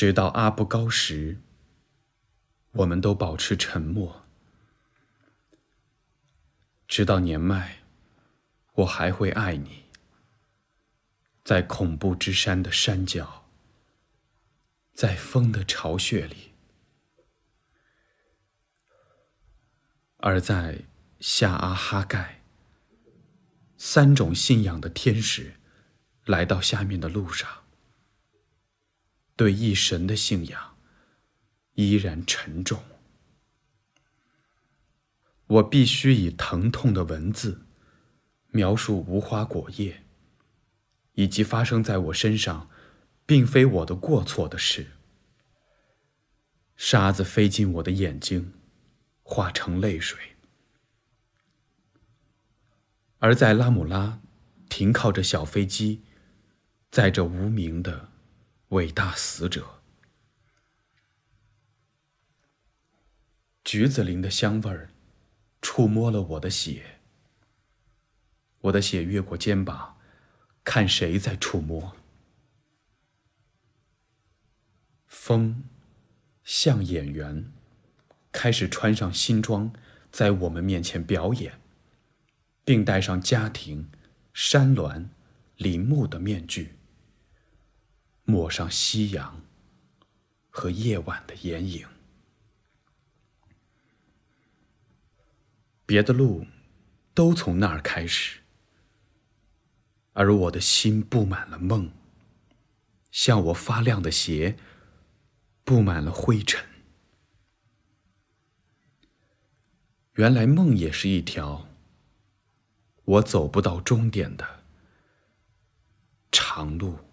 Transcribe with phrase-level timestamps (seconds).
[0.00, 1.36] 直到阿布高时，
[2.72, 4.24] 我们都保持沉默。
[6.88, 7.82] 直到年迈，
[8.76, 9.84] 我还会爱你，
[11.44, 13.50] 在恐怖之山的山脚，
[14.94, 16.54] 在风的巢穴里，
[20.16, 20.84] 而在
[21.18, 22.42] 夏阿哈盖，
[23.76, 25.56] 三种信仰的天使
[26.24, 27.59] 来到下面的路上。
[29.40, 30.76] 对一神的信仰
[31.72, 32.78] 依然沉重。
[35.46, 37.62] 我必须以疼痛的文字
[38.48, 40.02] 描述无花果叶，
[41.14, 42.68] 以及发生在我身上
[43.24, 44.88] 并非我的过错的事。
[46.76, 48.52] 沙子飞进我的眼睛，
[49.22, 50.20] 化成泪水。
[53.20, 54.20] 而在拉姆拉，
[54.68, 56.02] 停靠着小飞机，
[56.90, 58.09] 载着无名的。
[58.70, 59.82] 伟大死者，
[63.64, 64.90] 橘子林的香味儿
[65.60, 67.00] 触摸了我的血。
[68.60, 69.98] 我的血越过肩膀，
[70.62, 71.96] 看谁在触摸。
[75.08, 75.64] 风
[76.44, 77.50] 像演员，
[78.30, 79.72] 开始穿上新装，
[80.12, 81.60] 在我们面前表演，
[82.64, 83.90] 并戴上家庭、
[84.32, 85.10] 山峦、
[85.56, 86.76] 林木的面具。
[88.30, 89.42] 抹上夕阳
[90.48, 91.86] 和夜晚的眼影，
[95.84, 96.46] 别的路
[97.12, 98.40] 都从那儿开始，
[100.12, 101.90] 而我的心布满了梦，
[103.10, 104.56] 像我发亮的鞋
[105.64, 106.64] 布满了灰尘。
[110.14, 111.66] 原来梦也是一条
[113.04, 114.62] 我走不到终点的
[116.30, 117.09] 长路。